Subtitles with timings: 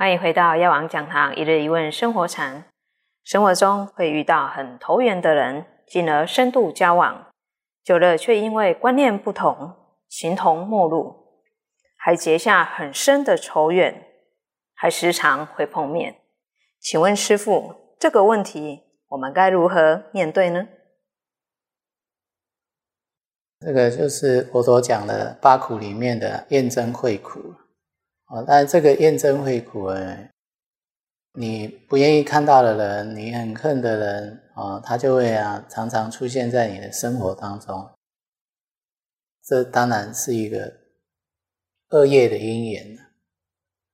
[0.00, 2.64] 欢迎回到药王讲堂一日一问生活禅。
[3.22, 7.30] 生活中会遇到很投缘的人，进而深度交往，
[7.84, 9.76] 久了却因为观念不同，
[10.08, 11.14] 形同陌路，
[11.98, 14.06] 还结下很深的仇怨，
[14.74, 16.16] 还时常会碰面。
[16.80, 20.66] 请问师父，这个问题我们该如何面对呢？
[23.60, 27.49] 这个就是佛陀讲的八苦里面的厌憎会苦。
[28.32, 30.30] 哦，但这个验证会苦哎，
[31.34, 37.90] 你不愿意看到的人，你很恨的人啊，他就会啊常常出现在你的生活当中。
[39.42, 40.72] 这当然是一个
[41.88, 42.96] 恶业的因缘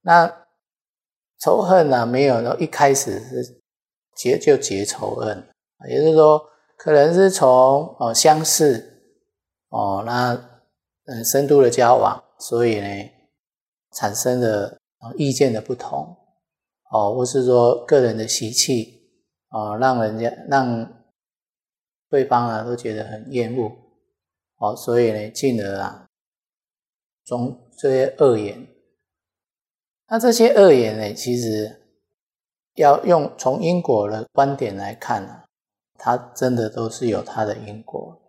[0.00, 0.46] 那
[1.38, 3.62] 仇恨呢，没有一开始是
[4.16, 5.46] 结就结仇恨，
[5.88, 6.44] 也就是说，
[6.76, 9.00] 可能是从哦相识
[9.68, 10.34] 哦，那
[11.04, 13.13] 嗯深度的交往，所以呢。
[13.94, 14.78] 产生的
[15.16, 16.16] 意见的不同，
[16.90, 19.02] 哦，或是说个人的习气，
[19.50, 21.04] 哦，让人家让
[22.08, 23.70] 对方啊都觉得很厌恶，
[24.58, 26.06] 哦，所以呢，进而啊，
[27.24, 28.66] 从这些恶言，
[30.08, 31.80] 那这些恶言呢，其实
[32.74, 35.44] 要用从因果的观点来看呢，
[35.98, 38.20] 它真的都是有它的因果，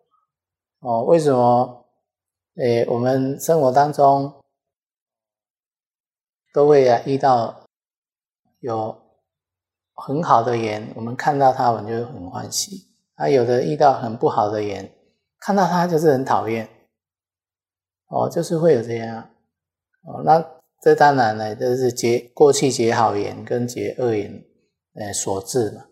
[0.79, 1.85] 哦，为什么？
[2.57, 4.33] 诶，我们生活当中。
[6.55, 7.67] 都会啊遇到
[8.61, 8.97] 有
[9.93, 14.89] 很好的缘，我们看到他，我们就很欢喜；啊，有的遇到很不好的缘，
[15.37, 16.69] 看到他就是很讨厌。
[18.07, 19.31] 哦，就是会有这样。
[20.03, 20.41] 哦，那
[20.81, 24.41] 这当然呢，就是结过去结好缘跟结恶缘，
[24.93, 25.87] 呃所致嘛。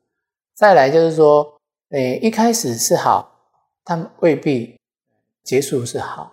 [0.56, 3.50] 再来就是说，诶，一开始是好，
[3.84, 4.80] 但未必
[5.44, 6.32] 结束是好。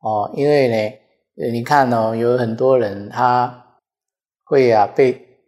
[0.00, 1.03] 哦，因为呢。
[1.36, 3.80] 你看哦，有很多人他
[4.44, 5.40] 会啊被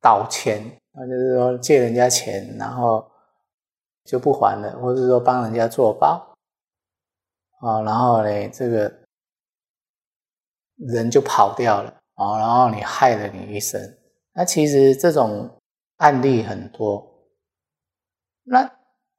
[0.00, 3.10] 倒钱，那就是说借人家钱，然后
[4.04, 6.36] 就不还了，或者说帮人家做保
[7.60, 9.00] 啊，然后呢，这个
[10.76, 13.80] 人就跑掉了啊，然后你害了你一生。
[14.34, 15.58] 那其实这种
[15.96, 17.04] 案例很多。
[18.44, 18.70] 那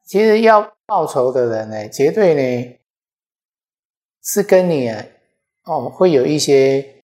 [0.05, 2.78] 其实要报仇的人呢，绝对呢。
[4.23, 4.89] 是跟你
[5.65, 7.03] 哦，会有一些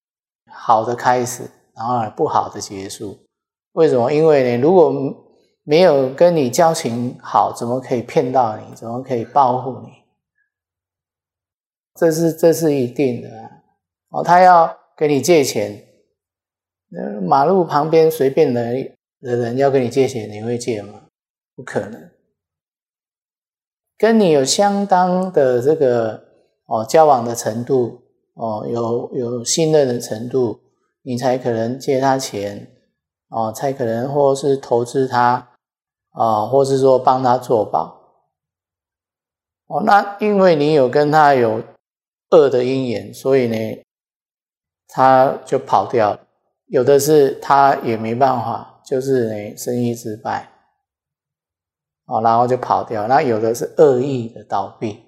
[0.52, 1.44] 好的开始，
[1.76, 3.18] 然后不好的结束。
[3.74, 4.12] 为什么？
[4.12, 4.92] 因为呢，如果
[5.64, 8.76] 没有跟你交情好，怎么可以骗到你？
[8.76, 9.90] 怎么可以报复你？
[11.96, 13.30] 这是这是一定的
[14.10, 14.24] 哦。
[14.24, 15.86] 他要跟你借钱，
[17.24, 18.64] 马路旁边随便的
[19.22, 21.04] 的人要跟你借钱，你会借吗？
[21.56, 22.12] 不可能。
[23.98, 26.25] 跟你有相当的这个。
[26.66, 28.02] 哦，交往的程度，
[28.34, 30.60] 哦，有有信任的程度，
[31.04, 32.72] 你才可能借他钱，
[33.30, 35.50] 哦，才可能或是投资他，
[36.12, 38.02] 啊，或是说帮他做保，
[39.68, 41.62] 哦，那因为你有跟他有
[42.32, 43.84] 恶的因缘，所以呢，
[44.88, 46.20] 他就跑掉了。
[46.68, 50.50] 有的是他也没办法，就是呢生意失败，
[52.08, 53.08] 哦，然后就跑掉。
[53.08, 55.06] 那有的是恶意的倒闭。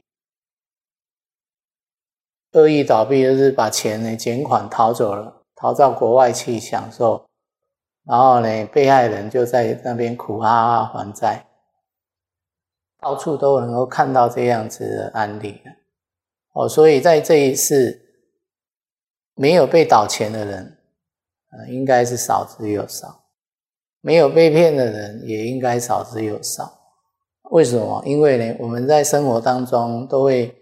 [2.58, 7.24] 恶意倒闭就是把钱呢减款逃走了，逃到国外去享受，
[8.04, 11.46] 然后呢，被害人就在那边苦哈哈还债，
[13.00, 15.62] 到处都能够看到这样子的案例
[16.54, 18.02] 哦，所以在这一次
[19.36, 20.78] 没有被倒钱的人，
[21.52, 23.24] 呃，应该是少之又少；
[24.02, 26.74] 没有被骗的人也应该少之又少。
[27.52, 28.02] 为什么？
[28.04, 30.56] 因为呢，我们在生活当中都会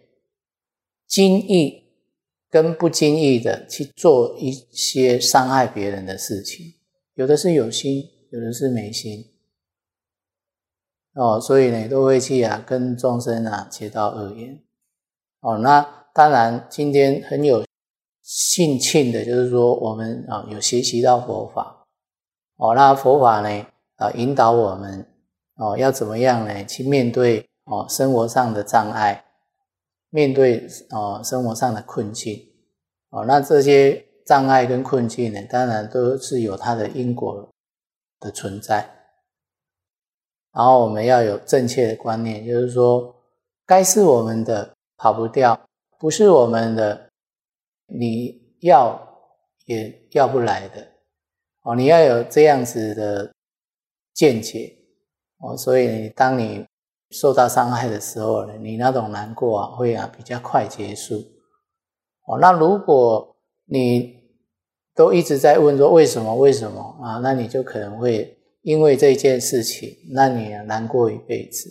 [1.07, 1.84] 经意。
[2.55, 6.75] 跟不经意的去做一些伤害别人的事情，
[7.16, 8.01] 有的是有心，
[8.31, 9.25] 有的是没心，
[11.16, 14.57] 哦，所以呢，都会去啊跟众生啊结到恶缘，
[15.41, 17.66] 哦，那当然今天很有
[18.23, 21.85] 幸庆的，就是说我们啊有学习到佛法，
[22.55, 23.67] 哦，那佛法呢
[23.97, 25.05] 啊引导我们
[25.55, 29.24] 哦要怎么样呢去面对哦生活上的障碍。
[30.16, 32.41] 面对哦生活上的困境，
[33.09, 37.50] 哦，那这些障碍跟困境呢，当然都是有它的因果
[38.22, 38.90] 的存在。
[40.53, 43.14] 然后我们要有正确的观念，就是说，
[43.66, 45.59] 该是我们的跑不掉，
[46.00, 47.09] 不是我们的，
[47.88, 48.97] 你要
[49.66, 50.88] 也要不来的。
[51.64, 53.34] 哦，你要有这样子的
[54.14, 54.78] 见解。
[55.40, 56.66] 哦，所以当你。
[57.11, 61.16] 受到伤害的时候呢，你那种难过啊，会啊比较快结束。
[62.28, 64.16] 哦，那如果你
[64.96, 67.19] 都一直在问说为什么为什么啊？
[67.22, 71.69] 那你就可能会因为这件事情，那你难过一辈子。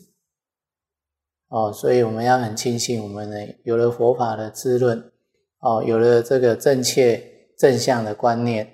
[1.48, 5.12] 哦，所以我们要很庆幸，我们呢有了佛法的滋润，
[5.60, 7.22] 哦，有了这个正确
[7.58, 8.68] 正向的观念，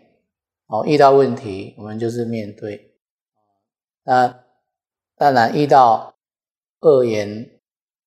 [0.66, 2.94] 哦，遇到问题我们就是面对。
[4.04, 4.42] 那
[5.16, 6.14] 当然遇到
[6.80, 7.60] 恶言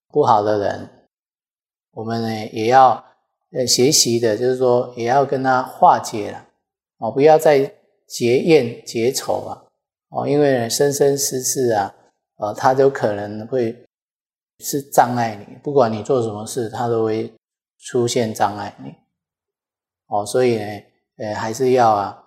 [0.10, 1.08] 不好的人，
[1.92, 3.04] 我们呢也要。
[3.56, 6.48] 呃，学习的就是说，也要跟他化解了
[6.98, 7.72] 哦，不要再
[8.08, 9.64] 结怨结仇啊
[10.10, 11.94] 哦，因为生生世世啊，
[12.38, 13.86] 呃，他都可能会
[14.58, 17.32] 是障碍你，不管你做什么事，他都会
[17.78, 18.96] 出现障碍你
[20.08, 20.66] 哦，所以呢，
[21.18, 22.24] 呃，还是要啊，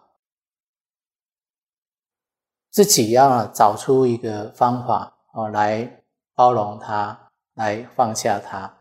[2.70, 6.04] 自己要找出一个方法哦，来
[6.36, 8.76] 包容他，来放下他，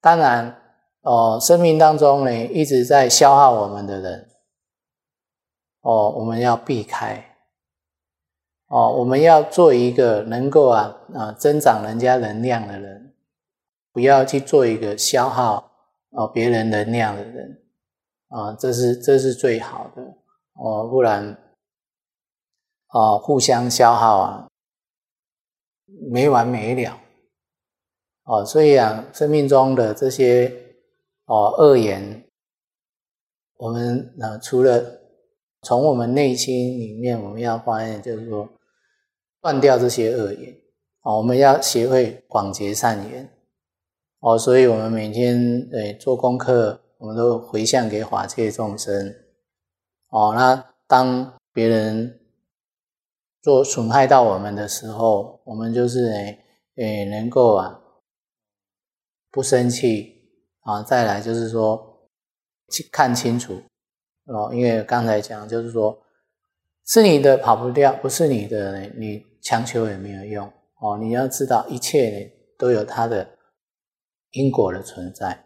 [0.00, 0.60] 当然。
[1.06, 4.26] 哦，生命当中呢一直在消耗我们的人，
[5.82, 7.36] 哦，我们要避开。
[8.68, 13.14] 哦，我们要做一个能够啊啊增长人家能量的人，
[13.92, 15.70] 不要去做一个消耗
[16.12, 17.62] 哦别人能量的人，
[18.28, 20.02] 啊，这是这是最好的
[20.54, 21.36] 哦，不然
[22.94, 24.48] 哦互相消耗啊，
[25.86, 27.00] 没完没了。
[28.24, 30.60] 哦，所以啊，生命中的这些。
[31.26, 32.22] 哦，恶言，
[33.56, 35.00] 我们啊，除了
[35.62, 38.46] 从我们内心里面，我们要发现，就是说，
[39.40, 40.54] 断掉这些恶言。
[41.00, 43.26] 哦，我们要学会广结善缘。
[44.20, 49.14] 哦，所以我们每天诶做功课，我们都回向给法界众生。
[50.10, 52.20] 哦，那当别人
[53.44, 56.38] 做损害到我们的时候，我们就是诶
[56.76, 57.78] 诶能够啊
[59.30, 60.12] 不生气。
[60.62, 62.08] 啊，再来就是说，
[62.70, 63.60] 去看清楚
[64.24, 65.94] 哦，因为刚才讲就是说，
[66.86, 70.50] 是你的跑不掉，不是你的，你强求也没有用
[70.80, 70.96] 哦。
[70.96, 73.28] 你要知道，一切呢都有它的
[74.30, 75.44] 因果的存在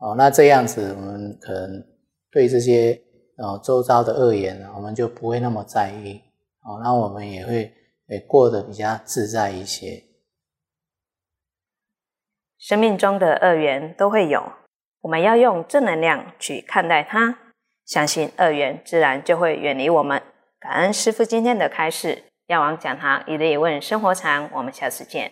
[0.00, 0.14] 哦。
[0.18, 1.82] 那这样子，我们可能
[2.30, 3.00] 对这些
[3.38, 6.20] 呃周遭的恶言，我们就不会那么在意
[6.66, 6.80] 哦。
[6.82, 7.72] 那我们也会
[8.08, 10.02] 诶过得比较自在一些。
[12.58, 14.52] 生命中的恶缘都会有，
[15.02, 17.38] 我们要用正能量去看待它，
[17.84, 20.20] 相信恶缘自然就会远离我们。
[20.58, 25.30] 感恩师父今天的开示，药王讲堂一日一问生活禅，我们下次见。